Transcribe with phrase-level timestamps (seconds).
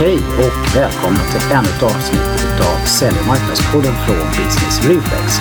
[0.00, 5.38] Hej och välkomna till ännu ett avsnitt av Sälj och från Business Reflex.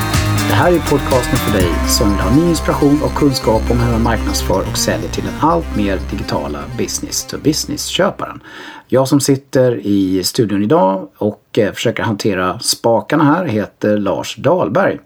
[0.49, 3.91] Det här är podcasten för dig som vill ha ny inspiration och kunskap om hur
[3.91, 8.39] man marknadsför och säljer till den allt mer digitala business-to-business-köparen.
[8.87, 14.99] Jag som sitter i studion idag och eh, försöker hantera spakarna här heter Lars Dahlberg.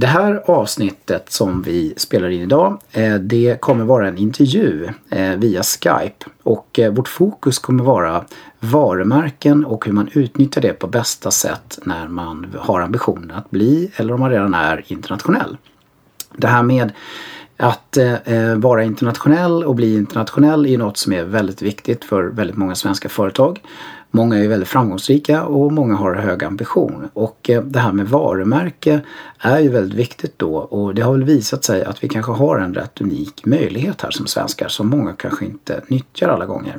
[0.00, 5.36] Det här avsnittet som vi spelar in idag eh, det kommer vara en intervju eh,
[5.36, 8.24] via Skype och eh, vårt fokus kommer vara
[8.60, 13.90] varumärken och hur man utnyttjar det på bästa sätt när man har ambitionen att bli
[13.96, 15.56] eller om man redan är internationell.
[16.36, 16.92] Det här med
[17.56, 22.56] att eh, vara internationell och bli internationell är något som är väldigt viktigt för väldigt
[22.56, 23.60] många svenska företag.
[24.12, 27.08] Många är väldigt framgångsrika och många har hög ambition.
[27.12, 29.00] Och eh, det här med varumärke
[29.38, 32.58] är ju väldigt viktigt då och det har väl visat sig att vi kanske har
[32.58, 36.78] en rätt unik möjlighet här som svenskar som många kanske inte nyttjar alla gånger.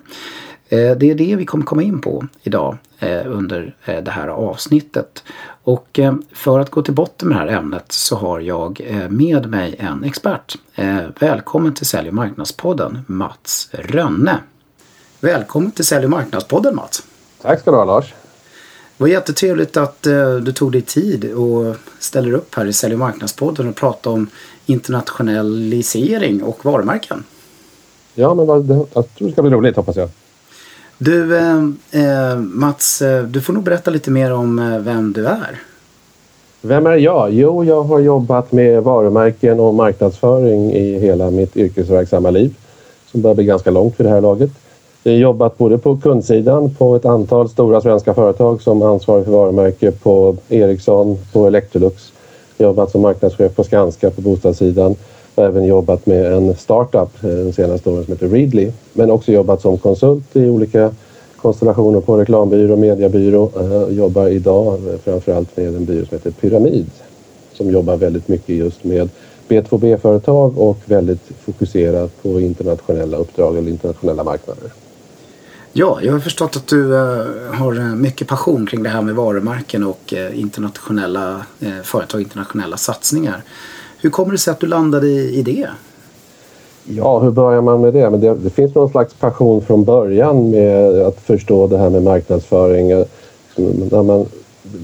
[0.69, 5.23] Eh, det är det vi kommer komma in på idag eh, under det här avsnittet.
[5.63, 5.99] Och
[6.31, 10.03] för att gå till botten med det här ämnet så har jag med mig en
[10.03, 10.55] expert.
[11.19, 14.37] Välkommen till Sälj och marknadspodden Mats Rönne.
[15.19, 17.03] Välkommen till Sälj och marknadspodden Mats.
[17.41, 18.13] Tack ska du ha Lars.
[18.97, 20.03] Det var jättetrevligt att
[20.41, 24.29] du tog dig tid och ställer upp här i Sälj och marknadspodden och pratar om
[24.65, 27.23] internationalisering och varumärken.
[28.15, 30.09] Ja, men jag tror det ska bli roligt hoppas jag.
[30.97, 31.57] Du eh,
[31.91, 35.61] eh, Mats, eh, du får nog berätta lite mer om eh, vem du är.
[36.61, 37.31] Vem är jag?
[37.31, 42.55] Jo, jag har jobbat med varumärken och marknadsföring i hela mitt yrkesverksamma liv
[43.11, 44.51] som börjar bli ganska långt för det här laget.
[45.03, 49.91] Har jobbat både på kundsidan på ett antal stora svenska företag som ansvarig för varumärke
[49.91, 52.13] på Ericsson, på Electrolux.
[52.57, 54.95] Jobbat som marknadschef på Skanska på bostadssidan
[55.35, 58.71] och även jobbat med en startup eh, de senaste åren som heter Readly.
[58.93, 60.91] Men också jobbat som konsult i olika
[61.37, 63.49] konstellationer på reklambyrå mediebyrå.
[63.59, 66.85] Eh, jobbar idag framförallt med en byrå som heter Pyramid
[67.53, 69.09] som jobbar väldigt mycket just med
[69.47, 74.71] B2B-företag och väldigt fokuserat på internationella uppdrag eller internationella marknader.
[75.73, 79.15] Ja, jag har förstått att du eh, har eh, mycket passion kring det här med
[79.15, 81.45] varumärken och eh, internationella
[81.83, 83.43] företag, internationella satsningar.
[84.01, 85.67] Hur kommer det sig att du landade i, i det?
[86.83, 88.09] Ja, hur börjar man med det?
[88.09, 92.03] Men det, det, finns någon slags passion från början med att förstå det här med
[92.03, 92.87] marknadsföring.
[93.55, 94.25] När, man,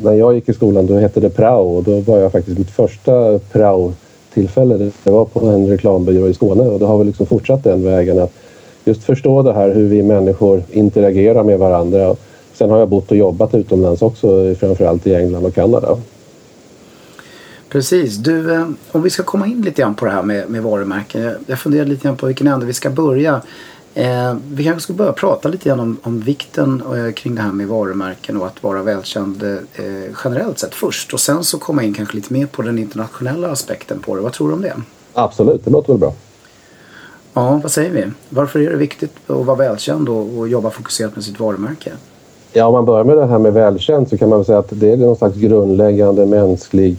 [0.04, 2.72] när jag gick i skolan då hette det prao och då var jag faktiskt mitt
[2.72, 4.92] första prao-tillfälle.
[5.04, 8.20] Det var på en reklambyrå i Skåne och det har väl liksom fortsatt den vägen
[8.20, 8.34] att
[8.88, 12.16] just förstå det här hur vi människor interagerar med varandra.
[12.54, 15.98] Sen har jag bott och jobbat utomlands också, framförallt i England och Kanada.
[17.70, 18.16] Precis.
[18.16, 21.32] Du, eh, om vi ska komma in lite grann på det här med, med varumärken.
[21.48, 23.42] Jag funderar lite grann på vilken ände vi ska börja.
[23.94, 27.52] Eh, vi kanske ska börja prata lite grann om, om vikten eh, kring det här
[27.52, 29.84] med varumärken och att vara välkänd eh,
[30.24, 31.14] generellt sett först.
[31.14, 34.22] Och sen så komma in kanske lite mer på den internationella aspekten på det.
[34.22, 34.76] Vad tror du om det?
[35.14, 36.14] Absolut, det låter väl bra.
[37.40, 38.04] Ja, vad säger vi?
[38.30, 41.92] Varför är det viktigt att vara välkänd och, och jobba fokuserat med sitt varumärke?
[42.54, 44.70] Ja, om man börjar med det här med välkänd så kan man väl säga att
[44.70, 46.98] det är någon slags grundläggande mänsklig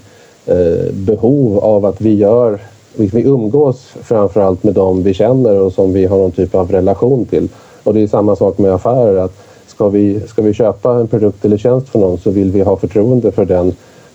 [0.48, 2.58] Eh, behov av att vi gör
[2.94, 7.24] vi umgås framförallt med dem vi känner och som vi har någon typ av relation
[7.24, 7.48] till.
[7.82, 9.16] Och det är samma sak med affärer.
[9.16, 9.32] att
[9.66, 12.76] Ska vi, ska vi köpa en produkt eller tjänst för någon så vill vi ha
[12.76, 13.72] förtroende för den,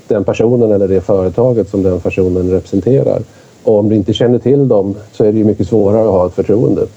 [0.08, 3.22] den personen eller det företaget som den personen representerar.
[3.64, 6.28] Och om du inte känner till dem så är det ju mycket svårare att ha
[6.28, 6.88] ett förtroende.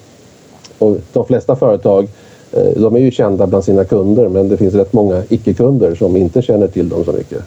[0.79, 2.09] Och de flesta företag
[2.53, 6.17] eh, de är ju kända bland sina kunder men det finns rätt många icke-kunder som
[6.17, 7.43] inte känner till dem så mycket.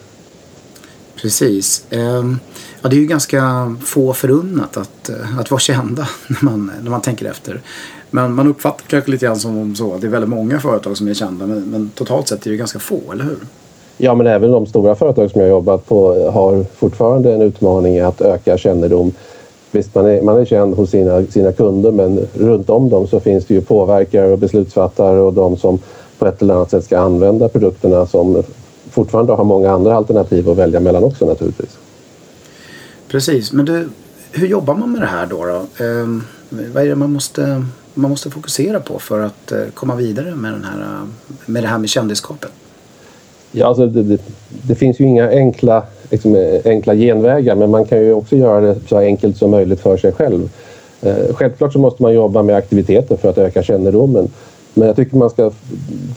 [1.22, 1.85] Precis.
[1.90, 2.40] Ehm,
[2.81, 6.91] ja, det är ju ganska få förunnat att, eh, att vara kända när man, när
[6.91, 7.62] man tänker efter.
[8.09, 11.08] Men man uppfattar kanske lite grann som så att det är väldigt många företag som
[11.08, 13.38] är kända men, men totalt sett är det ganska få, eller hur?
[14.01, 18.01] Ja, men även de stora företag som jag jobbat på har fortfarande en utmaning i
[18.01, 19.11] att öka kännedom.
[19.71, 23.19] Visst, man är, man är känd hos sina, sina kunder men runt om dem så
[23.19, 25.79] finns det ju påverkare och beslutsfattare och de som
[26.19, 28.43] på ett eller annat sätt ska använda produkterna som
[28.90, 31.78] fortfarande har många andra alternativ att välja mellan också naturligtvis.
[33.07, 33.90] Precis, men du,
[34.31, 35.45] hur jobbar man med det här då?
[35.45, 35.85] då?
[35.85, 36.07] Eh,
[36.73, 40.53] vad är det man måste, man måste fokusera på för att eh, komma vidare med,
[40.53, 41.07] den här, eh,
[41.45, 42.52] med det här med kändisskapet?
[43.51, 44.22] Ja, alltså det, det,
[44.67, 48.75] det finns ju inga enkla, liksom, enkla genvägar men man kan ju också göra det
[48.90, 50.49] så enkelt som möjligt för sig själv.
[51.01, 54.28] Eh, självklart så måste man jobba med aktiviteter för att öka kännedomen.
[54.73, 55.51] Men jag tycker man ska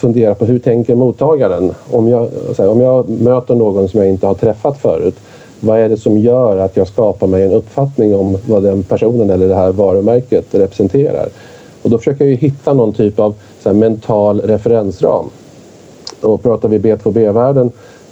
[0.01, 1.75] fundera på hur tänker mottagaren?
[1.91, 5.15] Om jag, om jag möter någon som jag inte har träffat förut,
[5.61, 9.31] vad är det som gör att jag skapar mig en uppfattning om vad den personen
[9.31, 11.29] eller det här varumärket representerar?
[11.83, 15.31] Och då försöker jag hitta någon typ av så mental referensram.
[16.23, 17.71] Och pratar vi B2B-världen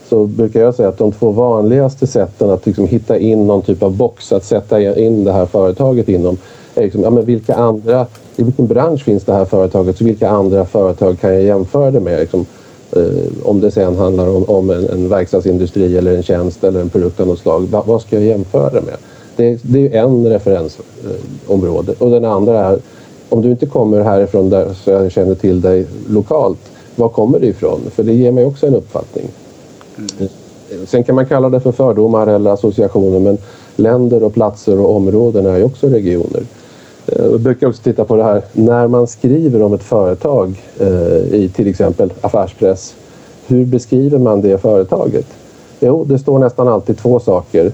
[0.09, 3.83] så brukar jag säga att de två vanligaste sätten att liksom hitta in någon typ
[3.83, 6.37] av box att sätta in det här företaget inom
[6.75, 10.29] är liksom, ja, men vilka andra, i vilken bransch finns det här företaget så vilka
[10.29, 12.21] andra företag kan jag jämföra det med?
[12.21, 12.47] Liksom,
[12.93, 13.03] eh,
[13.43, 17.21] om det sen handlar om, om en, en verkstadsindustri eller en tjänst eller en produkt
[17.21, 17.61] av något slag.
[17.61, 18.97] Va, vad ska jag jämföra det med?
[19.37, 22.79] Det, det är en referensområde och den andra är
[23.29, 26.59] om du inte kommer härifrån där så jag känner till dig lokalt,
[27.00, 27.81] var kommer du ifrån?
[27.91, 29.29] För det ger mig också en uppfattning.
[29.99, 30.29] Mm.
[30.87, 33.38] Sen kan man kalla det för fördomar eller associationer men
[33.76, 36.43] länder och platser och områden är ju också regioner.
[37.06, 41.35] Eh, jag brukar också titta på det här när man skriver om ett företag eh,
[41.35, 42.94] i till exempel affärspress.
[43.47, 45.26] Hur beskriver man det företaget?
[45.81, 47.73] Jo, det står nästan alltid två saker.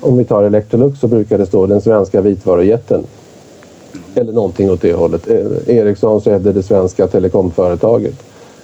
[0.00, 3.04] Om vi tar Electrolux så brukar det stå den svenska vitvarujätten.
[4.14, 5.30] Eller någonting åt det hållet.
[5.30, 8.14] Eh, Ericsson så är det det svenska telekomföretaget.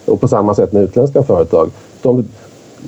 [0.04, 1.70] Och på samma sätt med utländska företag.
[2.02, 2.24] De,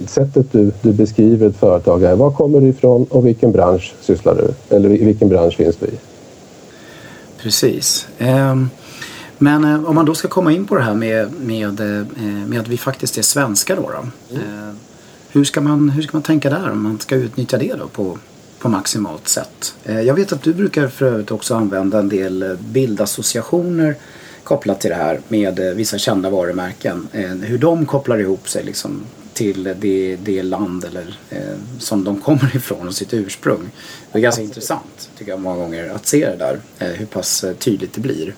[0.06, 4.34] sättet du, du beskriver ett företag är, var kommer du ifrån och vilken bransch sysslar
[4.34, 4.76] du?
[4.76, 5.99] Eller vilken bransch finns du i?
[7.38, 8.06] Precis.
[8.19, 8.70] Um...
[9.38, 12.06] Men eh, om man då ska komma in på det här med, med, eh,
[12.46, 13.82] med att vi faktiskt är svenskar då.
[13.82, 14.37] då.
[14.37, 14.69] Mm.
[14.69, 14.75] Eh,
[15.28, 18.19] hur, ska man, hur ska man tänka där om man ska utnyttja det då på,
[18.58, 19.75] på maximalt sätt?
[19.84, 23.96] Jag vet att du brukar för övrigt också använda en del bildassociationer
[24.44, 27.08] kopplat till det här med eh, vissa kända varumärken.
[27.43, 29.02] Hur de kopplar ihop sig liksom
[29.35, 31.38] till det, det land eller, eh,
[31.79, 33.70] som de kommer ifrån och sitt ursprung.
[34.12, 37.44] Det är ganska intressant tycker jag många gånger att se det där, eh, hur pass
[37.58, 38.35] tydligt det blir.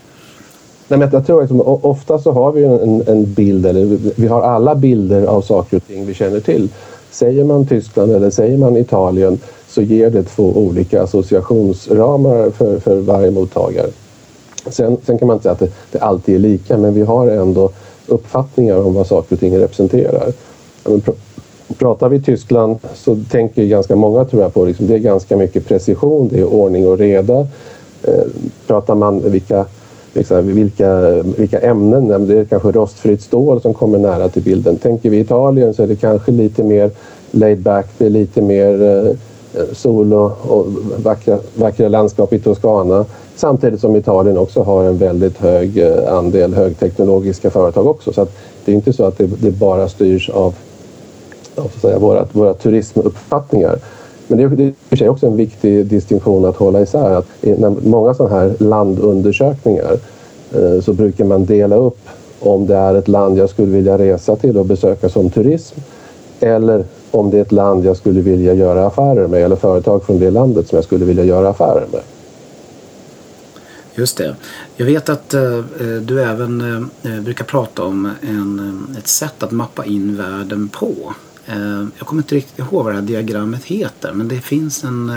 [0.89, 4.43] Nej, men jag tror att ofta så har vi en, en bild, eller vi har
[4.43, 6.69] alla bilder av saker och ting vi känner till.
[7.11, 9.39] Säger man Tyskland eller säger man Italien
[9.69, 13.91] så ger det två olika associationsramar för, för varje mottagare.
[14.71, 17.29] Sen, sen kan man inte säga att det, det, alltid är lika men vi har
[17.29, 17.71] ändå
[18.07, 20.33] uppfattningar om vad saker och ting representerar.
[20.85, 21.11] Men pr
[21.79, 25.69] pratar vi Tyskland så tänker ganska många tror jag på liksom, det är ganska mycket
[25.69, 27.39] precision, det är ordning och reda.
[28.03, 28.25] Eh,
[28.67, 29.67] pratar man vilka
[30.13, 34.77] liksom, vilka, vilka ämnen, det är kanske rostfritt stål som kommer nära till bilden.
[34.77, 36.91] Tänker vi Italien så är det kanske lite mer
[37.31, 39.17] laid back, det är lite mer eh,
[39.55, 40.67] Eh, sol och, och
[41.03, 43.05] vackra, vackra landskap i Toscana.
[43.37, 48.13] Samtidigt som Italien också har en väldigt hög eh, andel högteknologiska företag också.
[48.13, 48.27] Så
[48.65, 50.55] det är inte så att det, det bara styrs av,
[51.57, 53.79] av så säga, våra, våra turismuppfattningar.
[54.29, 57.11] Men det är, i och för sig också en viktig distinktion att hålla isär.
[57.11, 59.99] Att när många sådana här landundersökningar
[60.55, 61.99] eh, så brukar man dela upp
[62.41, 65.81] om det är ett land jag skulle vilja resa till och besöka som turism
[66.41, 66.85] eller
[67.17, 70.31] om det är ett land jag skulle vilja göra affärer med eller företag från det
[70.31, 72.01] landet som jag skulle vilja göra affärer med.
[73.95, 74.37] Just det.
[74.77, 75.65] Jag vet att uh,
[76.03, 76.61] du även
[77.05, 81.15] uh, brukar prata om en, ett sätt att mappa in världen på.
[81.49, 85.11] Uh, jag kommer inte riktigt ihåg vad det här diagrammet heter men det finns en,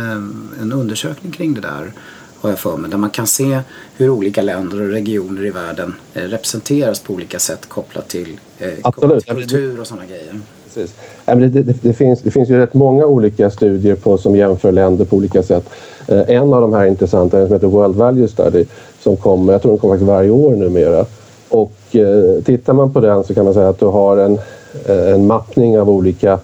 [0.62, 1.94] en undersökning kring det där
[2.42, 2.92] har jag för mig.
[2.92, 3.62] Där man kan se
[3.98, 8.40] hur olika länder och regioner i världen representeras på olika sätt kopplat till,
[8.82, 10.40] kopplat till kultur och sådana grejer
[10.74, 10.96] precis.
[11.26, 15.06] Det, det, det, finns, det finns ju rätt många olika studier på, som jämför länder
[15.06, 15.70] på olika sätt.
[16.08, 18.66] Eh, en av de här intressanta som heter World Value Study
[19.04, 21.06] som kommer, jag tror den kommer faktiskt varje år numera.
[21.50, 24.40] Och eh, tittar man på den så kan man säga att du har en,
[24.86, 26.40] eh, en mappning av olika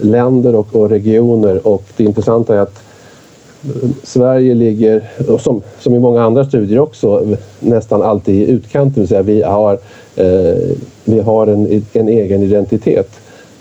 [0.00, 2.82] länder och, och regioner och det intressanta är att
[4.02, 8.92] Sverige ligger, som, som i många andra studier också, nästan alltid i utkanten.
[8.94, 9.78] Det vill säga vi har,
[10.16, 13.08] eh, vi har en, en egen identitet.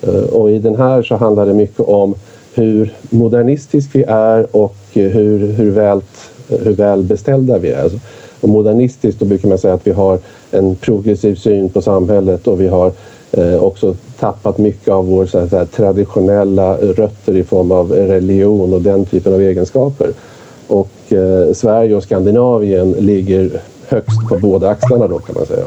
[0.01, 2.15] Eh, och i den här så handlar det mycket om
[2.53, 6.01] hur modernistisk vi är och hur, hur, väl,
[6.47, 7.83] hur väl beställda vi är.
[7.83, 7.99] Alltså,
[8.41, 10.19] och modernistiskt då brukar man säga att vi har
[10.51, 12.91] en progressiv syn på samhället och vi har
[13.31, 18.81] eh, också tappat mycket av våra så här, traditionella rötter i form av religion och
[18.81, 20.09] den typen av egenskaper.
[20.67, 25.65] Och eh, Sverige och Skandinavien ligger högst på båda axlarna då kan man säga.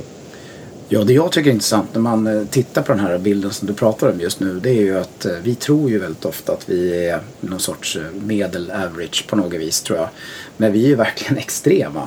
[0.94, 3.68] Ja, det jag tycker är intressant när man eh, tittar på den här bilden som
[3.68, 6.52] du pratar om just nu det är ju att eh, vi tror ju väldigt ofta
[6.52, 10.08] att vi är någon sorts eh, medel average på något vis tror jag.
[10.56, 12.02] Men vi är ju verkligen extrema.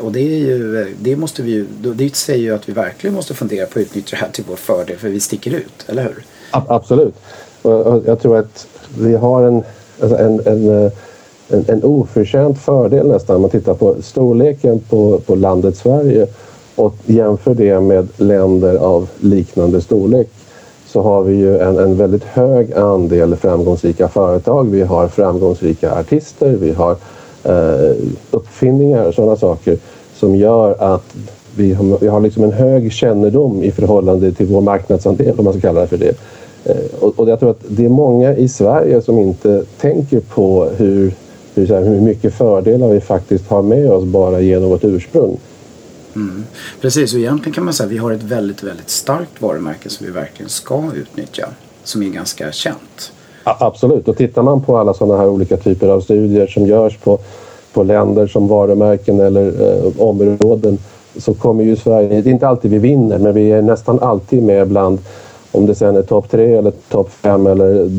[0.00, 3.34] Och det är ju, det måste vi ju, det säger ju att vi verkligen måste
[3.34, 6.24] fundera på att utnyttja det här till vår fördel för vi sticker ut, eller hur?
[6.50, 7.14] Absolut.
[7.62, 8.66] Och jag tror att
[8.98, 9.62] vi har en,
[10.00, 10.90] alltså en, en
[11.48, 16.26] en, en oförtjänt fördel nästan om man tittar på storleken på, på landet Sverige
[16.76, 20.28] och jämför det med länder av liknande storlek
[20.86, 24.70] så har vi ju en, en väldigt hög andel framgångsrika företag.
[24.70, 26.96] Vi har framgångsrika artister, vi har
[27.44, 27.96] eh,
[28.30, 29.78] uppfinningar och sådana saker
[30.14, 31.14] som gör att
[31.56, 35.52] vi har, vi har liksom en hög kännedom i förhållande till vår marknadsandel om man
[35.52, 36.14] ska kalla det för det.
[36.64, 40.68] Eh, och, och jag tror att det är många i Sverige som inte tänker på
[40.76, 41.12] hur,
[41.54, 45.38] hur, här, hur mycket fördelar vi faktiskt har med oss bara genom vårt ursprung.
[46.14, 46.44] Mm.
[46.80, 50.06] Precis, och egentligen kan man säga att vi har ett väldigt, väldigt starkt varumärke som
[50.06, 51.48] vi verkligen ska utnyttja.
[51.84, 53.12] Som är ganska känt.
[53.44, 57.18] Absolut, och tittar man på alla sådana här olika typer av studier som görs på,
[57.72, 60.78] på länder som varumärken eller eh, områden
[61.16, 64.42] så kommer ju Sverige, det är inte alltid vi vinner, men vi är nästan alltid
[64.42, 64.98] med bland
[65.52, 67.90] om det sen är topp tre eller topp fem eller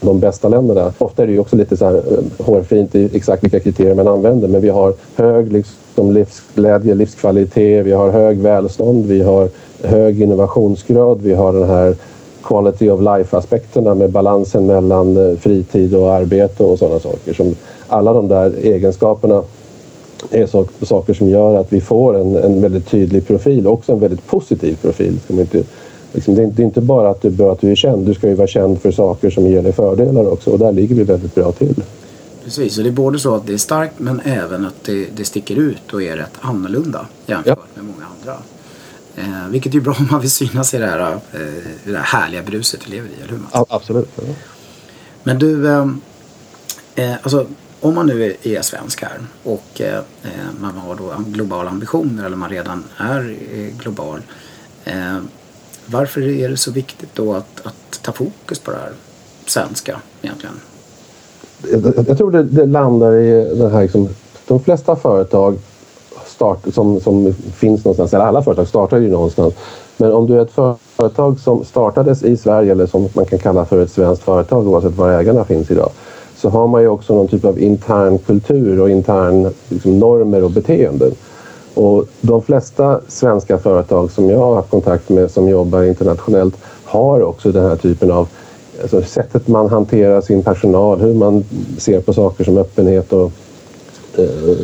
[0.00, 0.92] de bästa länderna.
[0.98, 4.08] Ofta är det ju också lite så här eh, hårfint i exakt vilka kriterier man
[4.08, 9.48] använder men vi har hög liksom, livsglädje, livskvalitet, vi har hög välstånd, vi har
[9.82, 11.94] hög innovationsgrad, vi har den här
[12.42, 17.34] quality of life-aspekterna med balansen mellan eh, fritid och arbete och sådana saker.
[17.34, 17.54] Som
[17.88, 19.42] alla de där egenskaperna
[20.30, 24.00] är så, saker som gör att vi får en, en väldigt tydlig profil, också en
[24.00, 25.18] väldigt positiv profil.
[25.24, 25.62] Ska man inte
[26.12, 28.28] Liksom, det, är, det, är, inte bara att du, att du är känd, du ska
[28.28, 31.34] ju vara känd för saker som ger dig fördelar också och där ligger vi väldigt
[31.34, 31.82] bra till.
[32.46, 35.24] Precis, och det är både så att det är starkt men även att det, det
[35.24, 37.82] sticker ut och är rätt annorlunda jämfört ja.
[37.82, 38.42] med många andra.
[39.16, 41.20] Eh, vilket är bra om man vill synas i det här, eh,
[41.84, 43.70] det här härliga bruset vi lever i, eller hur Mats?
[43.70, 44.08] Absolut.
[44.16, 44.22] Ja.
[45.22, 45.88] Men du, eh,
[46.94, 47.46] eh, alltså
[47.80, 52.36] om man nu är, svensk här och eh, eh, man har då globala ambitioner eller
[52.36, 53.22] man redan är
[53.78, 54.22] global
[55.86, 58.92] varför är det så viktigt då att, att ta fokus på det här
[59.46, 60.60] svenska egentligen?
[61.72, 64.08] Jag, jag tror det, det, landar i den här liksom,
[64.48, 65.58] de flesta företag
[66.26, 69.54] start, som, som finns någonstans, eller alla företag startar ju någonstans.
[69.96, 73.64] Men om du är ett företag som startades i Sverige eller som man kan kalla
[73.64, 75.90] för ett svenskt företag oavsett var ägarna finns idag
[76.36, 80.50] så har man ju också någon typ av intern kultur och intern liksom, normer och
[80.50, 81.10] beteenden.
[81.74, 87.22] Och de flesta svenska företag som jag har haft kontakt med som jobbar internationellt har
[87.22, 88.28] också den här typen av
[88.82, 91.44] alltså sättet man hanterar sin personal, hur man
[91.78, 93.32] ser på saker som öppenhet och
[94.16, 94.56] eh,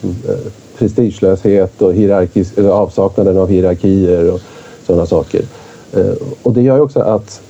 [0.00, 4.40] som, eh, prestigelöshet och hierarkis, eller avsaknaden av hierarkier och
[4.86, 5.42] sådana saker.
[5.92, 7.40] Eh, och det gör ju också att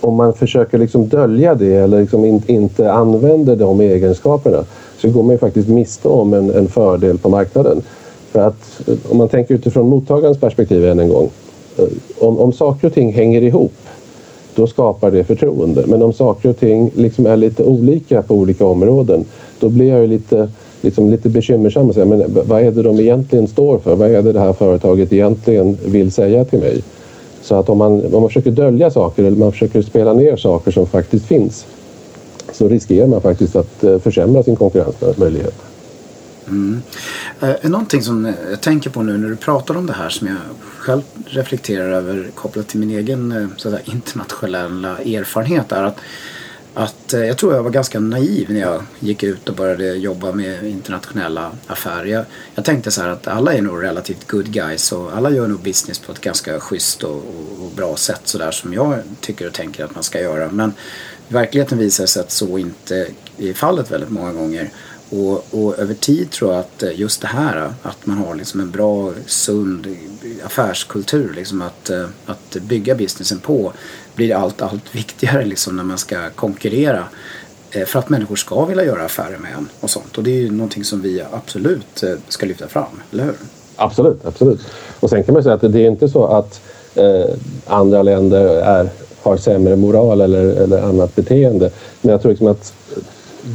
[0.00, 4.64] om man försöker liksom dölja det eller liksom in, inte använder de egenskaperna
[4.98, 7.82] så går man ju faktiskt miste om en, en fördel på marknaden.
[8.32, 11.30] För att eh, om man tänker utifrån mottagarens perspektiv än en gång.
[11.78, 11.84] Eh,
[12.18, 13.72] om, om saker och ting hänger ihop
[14.58, 15.84] då skapar det förtroende.
[15.86, 19.24] Men om saker och ting liksom är lite olika på olika områden
[19.60, 20.48] då blir jag lite,
[20.80, 23.96] liksom lite bekymmersam och säger men vad är det de egentligen står för?
[23.96, 26.82] Vad är det det här företaget egentligen vill säga till mig?
[27.42, 30.70] Så att om man, om man försöker dölja saker eller man försöker spela ner saker
[30.70, 31.66] som faktiskt finns
[32.52, 35.67] så riskerar man faktiskt att eh, försämra sin konkurrensmöjlighet.
[36.48, 36.82] Mm.
[37.40, 40.36] Eh, någonting som jag tänker på nu när du pratar om det här som jag
[40.78, 46.00] själv reflekterar över kopplat till min egen eh, så där, internationella erfarenhet är att,
[46.74, 50.32] att eh, jag tror jag var ganska naiv när jag gick ut och började jobba
[50.32, 52.04] med internationella affärer.
[52.04, 52.24] Jag,
[52.54, 55.60] jag tänkte så här att alla är nog relativt good guys och alla gör nog
[55.60, 59.52] business på ett ganska schysst och, och, och bra sätt sådär som jag tycker och
[59.52, 60.50] tänker att man ska göra.
[60.50, 60.72] Men
[61.28, 63.06] verkligheten visar sig att så inte
[63.38, 64.70] är fallet väldigt många gånger.
[65.10, 68.60] Och, och, över tid tror jag att eh, just det här att man har liksom
[68.60, 69.96] en bra, sund
[70.44, 73.72] affärskultur, liksom att, eh, att bygga businessen på
[74.14, 77.04] blir allt, allt viktigare liksom när man ska konkurrera
[77.70, 80.18] eh, för att människor ska vilja göra affärer med en och sånt.
[80.18, 83.34] Och det är ju någonting som vi absolut ska lyfta fram, eller hur?
[83.76, 84.60] Absolut, absolut.
[85.00, 86.60] Och sen kan man säga att det är inte så att
[86.94, 87.34] eh,
[87.66, 88.88] andra länder är,
[89.22, 91.70] har sämre moral eller, eller annat beteende.
[92.00, 92.72] Men jag tror liksom att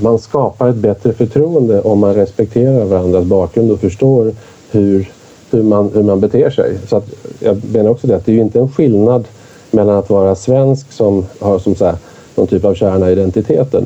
[0.02, 4.32] man skapar ett bättre förtroende om man respekterar varandras bakgrund och förstår
[4.72, 5.12] hur,
[5.52, 6.78] hur, man, hur man beter sig.
[6.88, 7.10] Så att,
[7.40, 9.26] jag menar också det att det är ju inte en skillnad
[9.72, 11.96] mellan att vara svensk som har som så här,
[12.36, 13.84] någon typ av kärna i identiteten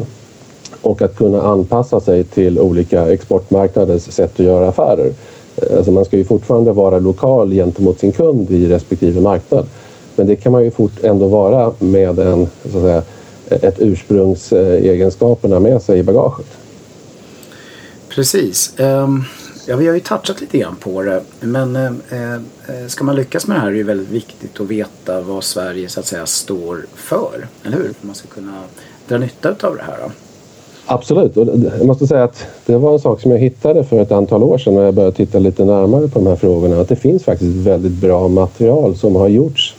[0.82, 5.12] och att kunna anpassa sig till olika exportmarknaders sätt att göra affärer.
[5.78, 9.66] Alltså man ska ju fortfarande vara lokal gentemot sin kund i respektive marknad.
[10.16, 13.02] Men det kan man ju fort ändå vara med en så att säga,
[13.50, 16.48] ett ursprungsegenskaperna med sig i bagaget.
[18.10, 18.74] Precis.
[18.78, 19.24] Ehm,
[19.68, 21.22] ja, vi har ju touchat lite grann på det.
[21.40, 25.22] Men eh, eh, ska man lyckas med det här är det väldigt viktigt att veta
[25.22, 27.48] vad Sverige så att säga står för.
[27.64, 27.94] Eller hur?
[28.02, 28.54] Man ska kunna
[29.08, 29.98] dra nytta av det här.
[30.04, 30.12] Då.
[30.86, 31.38] Absolut.
[31.38, 31.48] Och
[31.80, 34.58] jag måste säga att det var en sak som jag hittade för ett antal år
[34.58, 36.82] sedan när jag började titta lite närmare på de här frågorna.
[36.82, 39.76] Att det finns faktiskt väldigt bra material som har gjorts.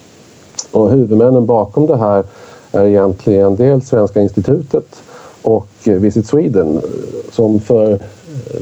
[0.71, 2.25] Och huvudmännen bakom det här
[2.73, 5.03] är egentligen dels Svenska institutet
[5.43, 6.81] och Visit Sweden
[7.33, 7.99] som för eh,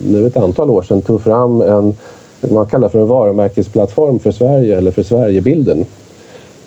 [0.06, 1.94] nu ett antal år sedan tog fram en,
[2.40, 5.84] man kallar för en varumärkesplattform för Sverige eller för Sverigebilden.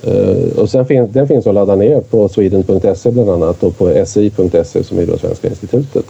[0.04, 4.06] Eh, och sen finns, den finns att ladda ner på sweden.se bland annat och på
[4.06, 6.06] si.se som är då Svenska institutet.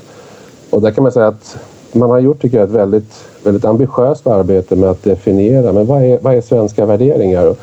[0.69, 1.57] Och där kan man säga att
[1.91, 6.03] man har gjort tycker jag, ett väldigt, väldigt ambitiöst arbete med att definiera men vad
[6.03, 7.55] är, vad är svenska värderingar.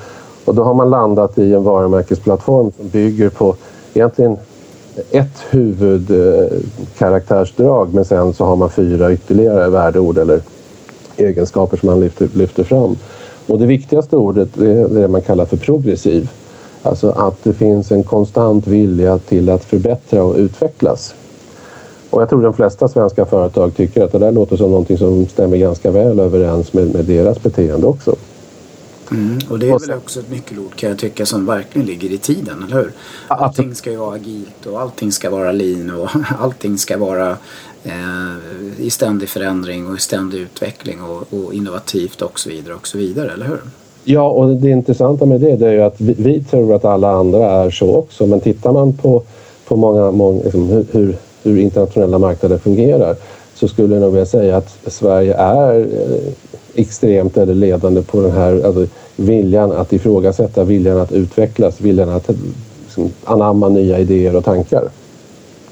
[0.47, 3.57] Och då har man landat i en varumärkesplattform som bygger på
[3.95, 4.37] egentligen
[5.11, 10.41] ett huvudkaraktärsdrag eh, men sen så har man fyra ytterligare värdeord eller
[11.17, 12.97] egenskaper som man lyfter, lyfter fram.
[13.47, 16.31] Och det viktigaste ordet är det man kallar för progressiv.
[16.83, 21.15] Alltså att det finns en konstant vilja till att förbättra och utvecklas.
[22.11, 25.27] Och jag tror de flesta svenska företag tycker att det där låter som någonting som
[25.27, 28.17] stämmer ganska väl överens med, med deras beteende också.
[29.11, 32.19] Mm, och det är väl också ett nyckelord kan jag tycka som verkligen ligger i
[32.19, 32.93] tiden, eller hur?
[33.29, 36.09] Allting ska ju vara agilt och allting ska vara lean och
[36.41, 37.37] allting ska vara
[37.85, 38.37] eh,
[38.79, 42.99] i ständig förändring och i ständig utveckling och, och, innovativt och så vidare och så
[42.99, 43.61] vidare, eller hur?
[44.05, 47.11] Ja, och det intressanta med det, det är ju att vi, vi, tror att alla
[47.11, 49.23] andra är så också, men tittar man på,
[49.69, 53.17] på många, många liksom, hur, hur, hur internationella marknader fungerar
[53.55, 56.33] så skulle jag nog vilja säga att Sverige är eh,
[56.77, 62.31] extremt eller ledande på den här alltså, viljan att ifrågasätta, viljan att utvecklas, viljan att
[62.85, 64.89] liksom, anamma nya idéer och tankar.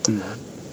[0.09, 0.21] Mm.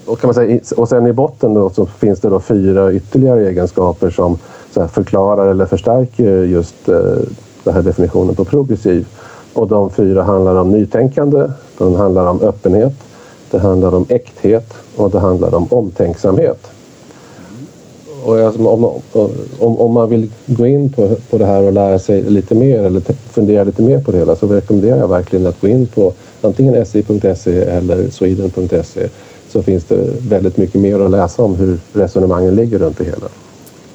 [0.05, 3.47] Och, kan man säga, och sen i botten då, så finns det då fyra ytterligare
[3.47, 4.38] egenskaper som
[4.75, 6.95] här, förklarar eller förstärker just eh,
[7.63, 9.07] den här definitionen på progressiv.
[9.53, 11.47] Och de fyra handlar om nytänkande,
[11.77, 12.93] de handlar om öppenhet,
[13.51, 16.67] det handlar om äkthet och det handlar om omtänksamhet.
[18.23, 21.99] Och jag, om, om, om, man vill gå in på, på det här och lära
[21.99, 23.01] sig lite mer eller
[23.31, 26.85] fundera lite mer på det hela så rekommenderar jag verkligen att gå in på antingen
[26.85, 29.09] si.se eller sweden.se
[29.49, 33.27] så finns det väldigt mycket mer att läsa om hur resonemangen ligger runt det hela.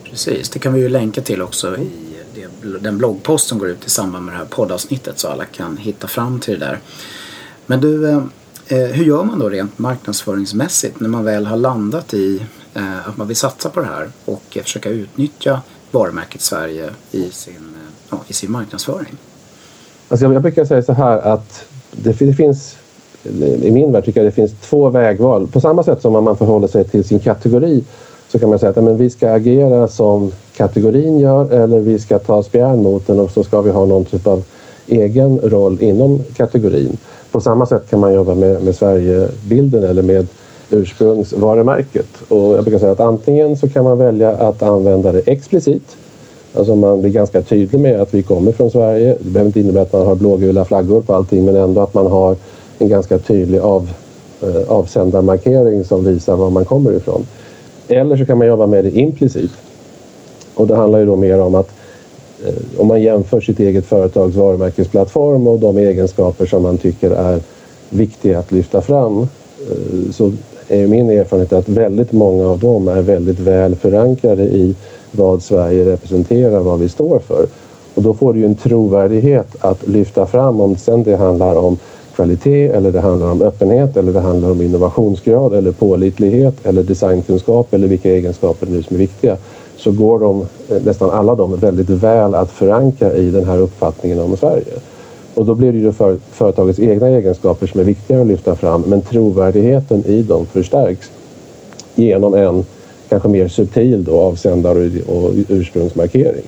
[0.05, 1.89] Precis, det kan vi ju länka till också i
[2.35, 5.77] det, den bloggpost som går ut i samband med det här poddavsnittet så alla kan
[5.77, 6.81] hitta fram till det där.
[7.67, 8.23] Men du, eh,
[8.69, 12.43] eh, hur gör man då rent marknadsföringsmässigt när man väl har landat i
[12.77, 17.55] Eh, att man vill satsa på det här och försöka utnyttja varumärket Sverige i sin,
[17.55, 19.17] eh, ja, i sin marknadsföring?
[20.09, 22.77] Alltså jag brukar säga så här att det, det finns
[23.63, 25.47] i min värld tycker jag det finns två vägval.
[25.47, 27.85] På samma sätt som om man förhåller sig till sin kategori
[28.29, 32.19] så kan man säga att men vi ska agera som kategorin gör eller vi ska
[32.19, 34.45] ta spjärn mot den och så ska vi ha någon typ av
[34.87, 36.97] egen roll inom kategorin.
[37.31, 40.27] På samma sätt kan man jobba med, med Sverigebilden eller med
[40.71, 42.09] ursprungsvarumärket.
[42.29, 45.97] Och jag brukar säga att antingen så kan man välja att använda det explicit.
[46.55, 49.17] Alltså man blir ganska tydlig med att vi kommer från Sverige.
[49.21, 52.07] Det behöver inte innebära att man har blågula flaggor på allting men ändå att man
[52.07, 52.37] har
[52.79, 53.91] en ganska tydlig av,
[54.43, 57.27] eh, avsändarmarkering som visar var man kommer ifrån.
[57.89, 59.51] Eller så kan man jobba med det implicit.
[60.55, 61.71] Och det handlar ju då mer om att
[62.47, 67.41] eh, om man jämför sitt eget företags varumärkesplattform och de egenskaper som man tycker är
[67.91, 70.33] viktiga att lyfta fram eh, så
[70.69, 74.75] är min erfarenhet att väldigt många av dem är väldigt väl förankrade i
[75.13, 77.47] vad Sverige representerar, vad vi står för.
[77.95, 81.79] Och då får du ju en trovärdighet att lyfta fram om sen det handlar om
[82.15, 87.75] kvalitet eller det handlar om öppenhet eller det handlar om innovationsgrad eller pålitlighet eller designkunskap
[87.75, 89.37] eller vilka egenskaper nu som är viktiga
[89.77, 94.21] så går de, eh, nästan alla de väldigt väl att förankra i den här uppfattningen
[94.21, 94.75] om Sverige.
[95.37, 98.81] Och då blir det ju för, företagets egna egenskaper som är viktigare att lyfta fram
[98.81, 101.11] men trovärdigheten i dem förstärks
[101.95, 102.65] genom en
[103.09, 106.45] kanske mer subtil då, avsändare och ursprungsmarkering.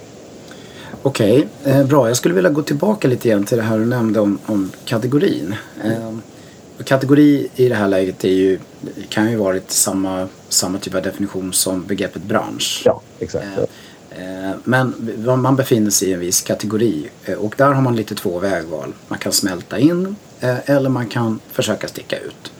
[1.03, 2.09] Okej, okay, eh, bra.
[2.09, 5.55] Jag skulle vilja gå tillbaka lite grann till det här du nämnde om, om kategorin.
[5.85, 8.59] Eh, kategori i det här läget är ju,
[9.09, 12.83] kan ju vara samma, samma typ av definition som begreppet bransch.
[12.85, 13.45] Ja, exakt.
[13.59, 13.65] Eh,
[14.19, 14.95] Eh, men
[15.43, 18.93] man befinner sig i en viss kategori eh, och där har man lite två vägval.
[19.09, 22.53] Man kan smälta in eh, eller man kan försöka sticka ut.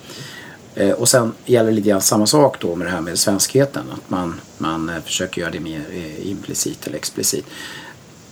[0.97, 3.83] Och sen gäller lite grann samma sak då med det här med svenskheten.
[3.93, 5.83] Att man, man försöker göra det mer
[6.23, 7.45] implicit eller explicit.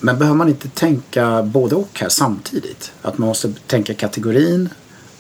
[0.01, 2.93] Men behöver man inte tänka både och här samtidigt?
[3.03, 4.69] Att man måste tänka kategorin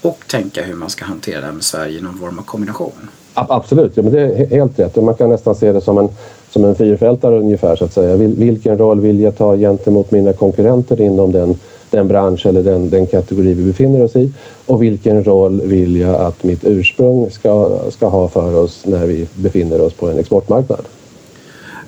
[0.03, 3.11] och tänka hur man ska hantera det här med Sverige i någon form av kombination?
[3.35, 4.97] Absolut, ja, men det är helt rätt.
[4.97, 6.09] Man kan nästan se det som en
[6.57, 8.17] som en fyrfältare ungefär så att säga.
[8.17, 11.59] Vilken roll vill jag ta gentemot mina konkurrenter inom den,
[11.91, 14.33] den bransch eller den, den kategori vi befinner oss i?
[14.67, 19.29] Och vilken roll vill jag att mitt ursprung ska, ska ha för oss när vi
[19.35, 20.85] befinner oss på en exportmarknad?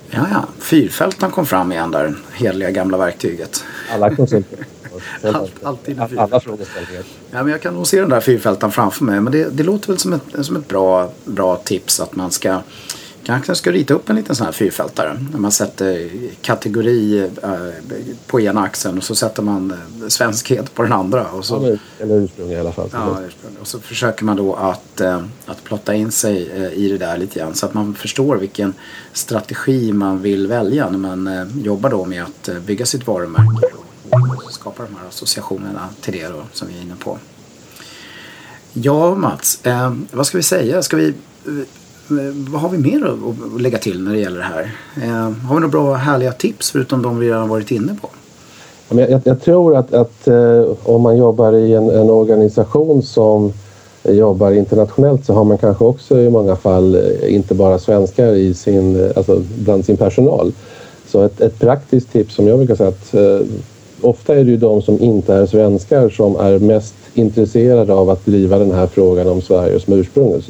[0.09, 0.43] Ja, ja.
[0.59, 3.63] Fyrfältaren kom fram igen där, heliga gamla verktyget.
[3.93, 4.59] Alla konsulter.
[5.63, 7.03] Alltid alla frågeställningar.
[7.31, 9.21] Ja, men jag kan nog se den där fyrfältaren framför mig.
[9.21, 12.59] Men det, det låter väl som ett, som ett bra, bra tips att man ska
[13.37, 15.25] kanske ska rita upp en liten sån här fyrfältare.
[15.31, 16.09] När man sätter
[16.41, 17.51] kategori eh,
[18.27, 21.27] på ena axeln och så sätter man eh, svenskhet på den andra.
[21.31, 22.89] Och så, ja, eller ursprung i alla fall.
[22.93, 23.19] Ja.
[23.61, 27.39] Och så försöker man då att, eh, att plotta in sig i det där lite
[27.39, 27.53] grann.
[27.53, 28.73] Så att man förstår vilken
[29.13, 33.67] strategi man vill välja när man jobbar då med att bygga sitt varumärke.
[34.45, 37.17] Och skapa de här associationerna till det då, som vi är inne på.
[38.73, 39.59] Ja, Mats.
[40.11, 40.83] Vad ska vi säga?
[40.83, 41.13] Ska vi
[42.11, 44.75] Eh, vad har vi mer att lägga till när det gäller det här?
[45.03, 48.09] Eh, har vi några bra härliga tips förutom de vi redan varit inne på?
[48.95, 53.53] Jag, jag tror att, att eh, om man jobbar i en, en, organisation som
[54.03, 58.53] jobbar internationellt så har man kanske också i många fall eh, inte bara svenskar i
[58.53, 60.51] sin, eh, alltså bland sin personal.
[61.07, 63.47] Så ett, ett praktiskt tips som jag brukar säga att eh,
[64.01, 68.25] ofta är det ju de som inte är svenskar som är mest intresserade av att
[68.25, 70.41] driva den här frågan om Sverige som ursprung.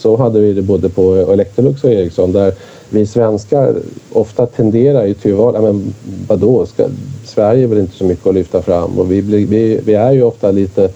[0.00, 2.52] Så hade vi det både på Electrolux och Ericsson där
[2.90, 3.74] vi svenskar
[4.12, 5.94] ofta tenderar ju till att vara, men
[6.28, 6.88] vadå, ska,
[7.24, 10.22] Sverige är väl inte så mycket att lyfta fram och vi, vi, vi är ju
[10.22, 10.90] ofta lite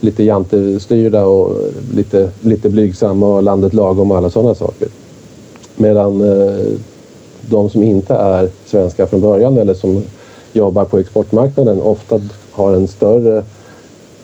[0.00, 1.56] lite jantestyrda och
[1.94, 4.88] lite, lite blygsamma och landet lagom och alla sådana saker.
[5.76, 6.66] Medan eh,
[7.40, 10.02] de som inte är svenska från början eller som
[10.52, 13.42] jobbar på exportmarknaden ofta har en större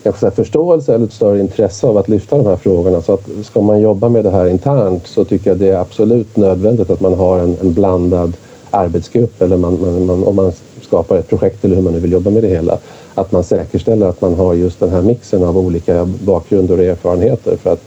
[0.03, 3.01] kanske förståelse eller ett större intresse av att lyfta de här frågorna.
[3.01, 6.37] Så att ska man jobba med det här internt så tycker jag det är absolut
[6.37, 8.33] nödvändigt att man har en, en blandad
[8.71, 12.11] arbetsgrupp eller man, man, man, om man skapar ett projekt eller hur man nu vill
[12.11, 12.77] jobba med det hela.
[13.15, 17.57] Att man säkerställer att man har just den här mixen av olika bakgrunder och erfarenheter
[17.57, 17.83] för att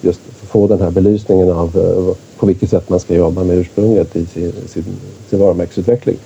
[0.00, 4.16] just få den här belysningen av eh, på vilket sätt man ska jobba med ursprunget
[4.16, 4.84] i sin, sin,
[5.30, 6.16] sin varumärkesutveckling.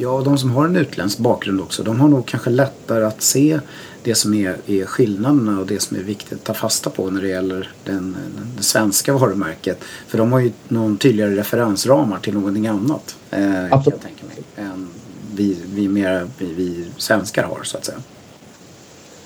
[0.00, 3.60] Ja, de som har en utländsk bakgrund också, de har nog kanske lättare att se
[4.02, 7.22] det som är, är skillnaderna och det som är viktigt att ta fasta på när
[7.22, 8.16] det gäller den,
[8.56, 9.78] det svenska varumärket.
[10.06, 13.16] För de har ju någon tydligare referensramar till någonting annat.
[13.30, 13.84] Eh, Absolut.
[13.84, 14.88] Kan jag tänka mig, än
[15.34, 17.98] vi, vi, mer, vi, vi svenskar har så att säga.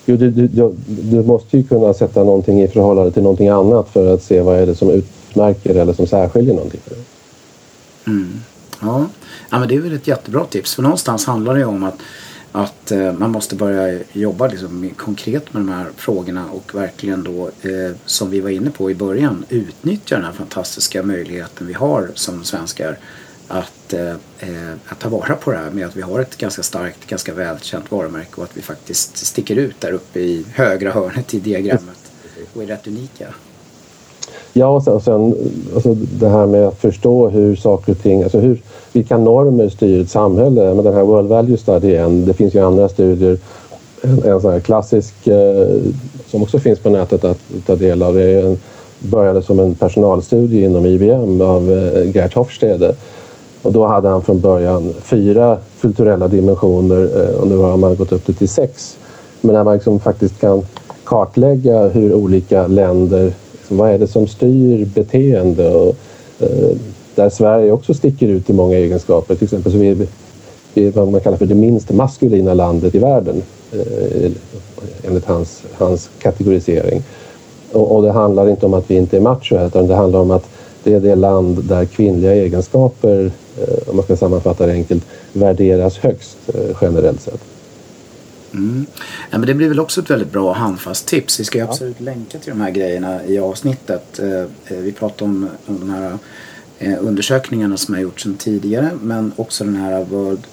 [0.07, 0.49] Jo, du, du,
[0.87, 4.59] du, måste ju kunna sätta någonting i förhållande till någonting annat för att se vad
[4.59, 6.81] är det som utmärker eller som särskiljer någonting.
[8.07, 8.41] Mm.
[8.83, 9.07] Ja.
[9.51, 10.75] ja, men det är väl ett jättebra tips.
[10.75, 11.99] För någonstans handlar det ju om att
[12.53, 17.47] att eh, man måste börja jobba liksom konkret med de här frågorna och verkligen då,
[17.47, 22.11] eh, som vi var inne på i början, utnyttja den här fantastiska möjligheten vi har
[22.15, 22.99] som svenskar
[23.49, 26.63] att, eh, eh, att ta vara på det här med att vi har ett ganska
[26.63, 31.35] starkt, ganska välkänt varumärke och att vi faktiskt sticker ut där uppe i högra hörnet
[31.35, 32.13] i diagrammet
[32.55, 33.35] och är rätt unika.
[34.53, 35.35] Ja, och sen, och sen
[35.75, 38.63] alltså det här med att förstå hur saker och ting, alltså hur,
[38.93, 40.75] vilka normer styr ett samhälle.
[40.75, 43.39] Men den här World Value Study en, det finns ju andra studier.
[44.03, 45.67] En, en sån här klassisk eh,
[46.27, 48.15] som också finns på nätet att ta del av.
[48.15, 48.59] Det en,
[48.99, 52.95] började som en personalstudie inom IBM av eh, Gert Hofstede.
[53.63, 58.13] Och då hade han från början fyra kulturella dimensioner eh, och nu har man gått
[58.13, 58.97] upp till sex.
[59.41, 60.63] Men när man liksom faktiskt kan
[61.05, 63.33] kartlägga hur olika länder
[63.73, 65.75] Liksom, vad är det som styr beteende?
[65.75, 65.97] Och,
[66.41, 66.77] eh,
[67.15, 69.35] där Sverige också sticker ut i många egenskaper.
[69.35, 70.07] Till exempel så är
[70.75, 74.31] vi, vad man kallar för det minst maskulina landet i världen eh,
[75.05, 77.03] enligt hans, hans kategorisering.
[77.73, 80.31] Och, och, det handlar inte om att vi inte är macho utan det handlar om
[80.31, 80.49] att
[80.85, 85.99] det är det land där kvinnliga egenskaper, eh, om man ska sammanfatta det enkelt, värderas
[85.99, 87.52] högst eh, generellt sett.
[88.53, 88.87] Mm.
[89.31, 91.41] Ja, men det blir väl också ett väldigt bra handfast tips.
[91.41, 92.05] Vi ska ju absolut ja.
[92.05, 94.19] länka till de här grejerna i avsnittet.
[94.19, 96.19] Eh, eh, vi pratade om, om de här
[96.79, 100.47] eh, undersökningarna som har gjorts sedan tidigare men också den här World,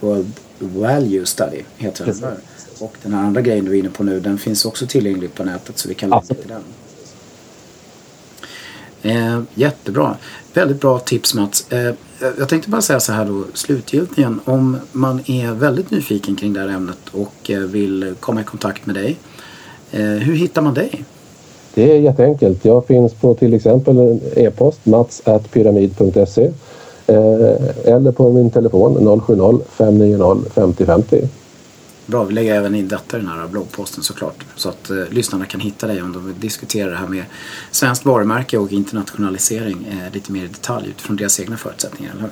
[0.00, 2.36] World Value Study heter den.
[2.78, 5.44] Och den här andra grejen du är inne på nu den finns också tillgänglig på
[5.44, 6.62] nätet så vi kan länka till den.
[9.02, 10.16] Eh, jättebra.
[10.54, 11.72] Väldigt bra tips Mats.
[11.72, 11.94] Eh,
[12.38, 14.40] jag tänkte bara säga så här då slutgiltigen.
[14.44, 18.86] Om man är väldigt nyfiken kring det här ämnet och eh, vill komma i kontakt
[18.86, 19.18] med dig.
[19.92, 21.04] Eh, hur hittar man dig?
[21.74, 22.64] Det är jätteenkelt.
[22.64, 26.50] Jag finns på till exempel e-post mats.pyramid.se
[27.06, 31.28] eh, eller på min telefon 070 590 50 50.
[32.10, 34.44] Bra, vi lägger även in detta i den här bloggposten såklart.
[34.56, 37.24] Så att eh, lyssnarna kan hitta dig om de vill diskutera det här med
[37.70, 42.30] svenskt varumärke och internationalisering eh, lite mer i detalj utifrån deras egna förutsättningar, eller hur?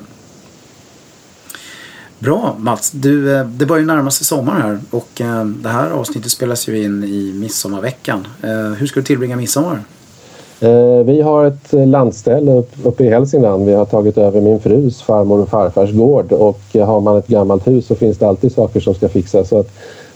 [2.18, 5.90] Bra Mats, du, eh, det börjar ju närma sig sommar här och eh, det här
[5.90, 8.26] avsnittet spelas ju in i midsommarveckan.
[8.42, 9.84] Eh, hur ska du tillbringa midsommar?
[10.60, 13.66] Eh, vi har ett landställe uppe i Hälsingland.
[13.66, 17.66] Vi har tagit över min frus farmor och farfars gård och har man ett gammalt
[17.66, 19.48] hus så finns det alltid saker som ska fixas.
[19.48, 19.70] Så att,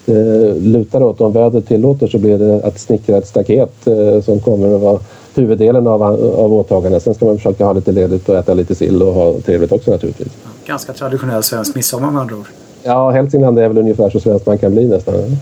[0.07, 4.40] eh, lutar åt, om vädret tillåter så blir det att snickra ett staket eh, som
[4.40, 4.98] kommer att vara
[5.35, 7.00] huvuddelen av, av åtagandena.
[7.00, 9.90] Sen ska man försöka ha lite ledigt och äta lite sill och ha trevligt också
[9.90, 10.33] naturligtvis.
[10.66, 12.46] Ganska traditionell svensk midsommar med andra ord.
[12.83, 15.14] Ja, Hälsingland är väl ungefär så svenskt man kan bli nästan.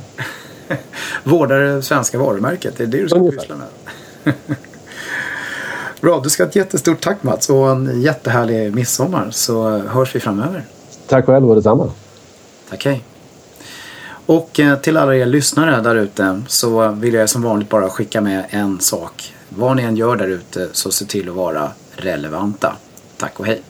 [1.24, 4.34] Vårdar det svenska varumärket, det är det du ska pyssla med.
[6.00, 10.20] Bra, du ska ha ett jättestort tack Mats och en jättehärlig midsommar så hörs vi
[10.20, 10.64] framöver.
[11.06, 11.90] Tack själv och detsamma.
[12.70, 13.04] Tack, hej.
[14.26, 18.20] Och eh, till alla er lyssnare där ute så vill jag som vanligt bara skicka
[18.20, 19.34] med en sak.
[19.48, 22.76] Vad ni än gör där ute så se till att vara relevanta.
[23.16, 23.62] Tack och hej.